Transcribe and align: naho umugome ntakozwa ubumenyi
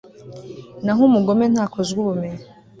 naho 0.83 1.01
umugome 1.09 1.45
ntakozwa 1.53 1.97
ubumenyi 2.03 2.43